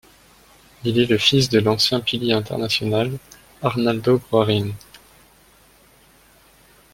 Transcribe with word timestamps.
Il 0.83 0.97
est 0.97 1.05
le 1.05 1.19
fils 1.19 1.47
de 1.49 1.59
l'ancien 1.59 1.99
pilier 1.99 2.33
international 2.33 3.19
Arnaldo 3.61 4.17
Gruarin. 4.17 4.71